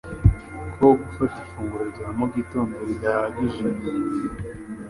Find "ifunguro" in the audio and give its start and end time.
1.45-1.83